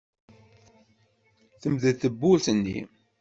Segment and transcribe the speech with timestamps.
[1.61, 2.79] Temdel tewwurt-nni.